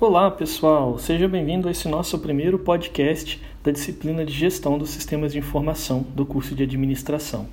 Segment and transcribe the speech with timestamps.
[0.00, 0.96] Olá, pessoal!
[0.96, 6.06] Seja bem-vindo a esse nosso primeiro podcast da disciplina de Gestão dos Sistemas de Informação
[6.14, 7.48] do curso de Administração.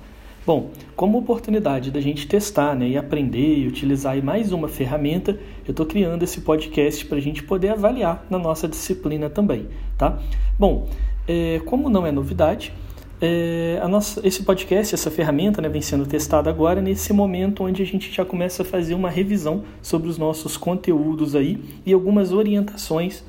[0.46, 5.32] Bom, como oportunidade da gente testar né, e aprender e utilizar mais uma ferramenta,
[5.66, 9.66] eu estou criando esse podcast para a gente poder avaliar na nossa disciplina também,
[9.98, 10.16] tá?
[10.56, 10.88] Bom,
[11.26, 12.72] é, como não é novidade,
[13.20, 17.86] é, nossa, esse podcast, essa ferramenta, né, vem sendo testada agora nesse momento onde a
[17.86, 23.24] gente já começa a fazer uma revisão sobre os nossos conteúdos aí e algumas orientações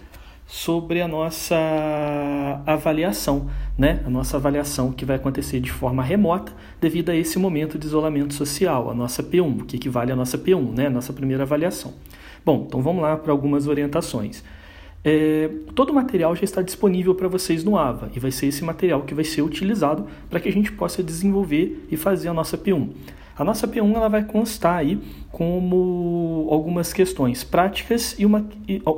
[0.45, 1.57] sobre a nossa
[2.65, 4.01] avaliação, né?
[4.05, 8.33] A nossa avaliação que vai acontecer de forma remota devido a esse momento de isolamento
[8.33, 10.89] social, a nossa P1, que equivale à nossa P1, né?
[10.89, 11.93] Nossa primeira avaliação.
[12.45, 14.41] Bom, então vamos lá para algumas orientações.
[15.09, 18.61] É, todo o material já está disponível para vocês no AVA e vai ser esse
[18.61, 22.57] material que vai ser utilizado para que a gente possa desenvolver e fazer a nossa
[22.57, 22.89] P1.
[23.37, 24.99] A nossa P1 ela vai constar aí
[25.31, 28.45] como algumas questões práticas e uma,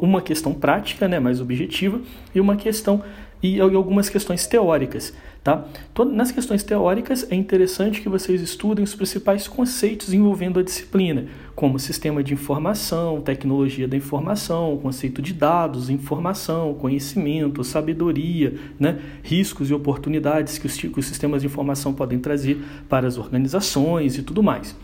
[0.02, 2.02] uma questão prática, né, mais objetiva,
[2.34, 3.04] e uma questão
[3.42, 5.14] e algumas questões teóricas.
[5.44, 5.66] Tá?
[6.12, 11.80] Nas questões teóricas, é interessante que vocês estudem os principais conceitos envolvendo a disciplina, como
[11.80, 19.00] sistema de informação, tecnologia da informação, conceito de dados, informação, conhecimento, sabedoria, né?
[19.24, 24.18] riscos e oportunidades que os, que os sistemas de informação podem trazer para as organizações
[24.18, 24.76] e tudo mais.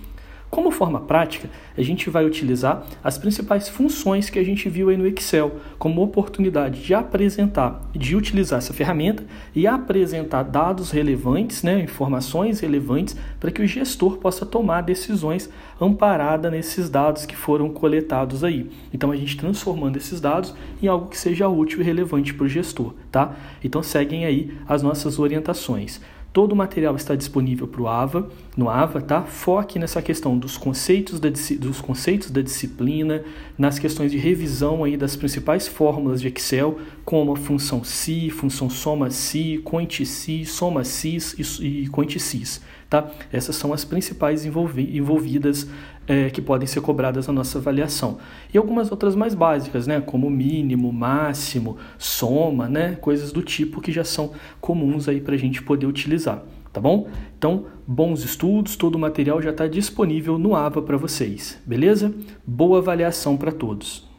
[0.56, 4.96] Como forma prática, a gente vai utilizar as principais funções que a gente viu aí
[4.96, 11.82] no Excel, como oportunidade de apresentar, de utilizar essa ferramenta e apresentar dados relevantes, né,
[11.82, 18.42] informações relevantes, para que o gestor possa tomar decisões amparada nesses dados que foram coletados
[18.42, 18.72] aí.
[18.94, 22.48] Então a gente transformando esses dados em algo que seja útil e relevante para o
[22.48, 23.36] gestor, tá?
[23.62, 26.00] Então seguem aí as nossas orientações.
[26.36, 29.22] Todo o material está disponível para o AVA, no AVA, tá?
[29.22, 33.24] Foque nessa questão dos conceitos, da, dos conceitos da disciplina,
[33.58, 38.70] nas questões de revisão aí das principais fórmulas de Excel, como a função si, função
[38.70, 43.10] soma si, quanti si, soma sis e, e quanti sis, tá?
[43.32, 45.66] Essas são as principais envolvi envolvidas
[46.08, 48.18] é, que podem ser cobradas na nossa avaliação.
[48.54, 53.92] E algumas outras mais básicas, né, como mínimo, máximo, soma, né, coisas do tipo que
[53.92, 55.86] já são comuns aí para a gente poder
[56.26, 56.44] utilizar,
[56.74, 57.08] tá bom?
[57.38, 62.14] Então, bons estudos, todo o material já está disponível no AVA para vocês, beleza?
[62.46, 64.15] Boa avaliação para todos!